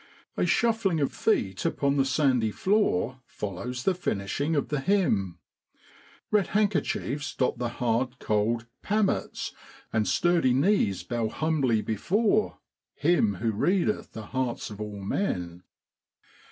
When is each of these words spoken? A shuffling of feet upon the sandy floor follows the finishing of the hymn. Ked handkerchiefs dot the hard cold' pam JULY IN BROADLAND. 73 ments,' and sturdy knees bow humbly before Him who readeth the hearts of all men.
A 0.35 0.47
shuffling 0.47 0.99
of 0.99 1.13
feet 1.13 1.63
upon 1.63 1.95
the 1.95 2.05
sandy 2.05 2.49
floor 2.49 3.21
follows 3.27 3.83
the 3.83 3.93
finishing 3.93 4.55
of 4.55 4.69
the 4.69 4.79
hymn. 4.79 5.37
Ked 6.35 6.47
handkerchiefs 6.47 7.35
dot 7.35 7.59
the 7.59 7.69
hard 7.69 8.17
cold' 8.17 8.65
pam 8.81 9.05
JULY 9.05 9.15
IN 9.15 9.15
BROADLAND. 9.17 9.35
73 9.37 9.53
ments,' 9.53 9.53
and 9.93 10.07
sturdy 10.07 10.53
knees 10.55 11.03
bow 11.03 11.29
humbly 11.29 11.83
before 11.83 12.57
Him 12.95 13.35
who 13.35 13.51
readeth 13.51 14.13
the 14.13 14.25
hearts 14.25 14.71
of 14.71 14.81
all 14.81 14.99
men. 15.03 15.61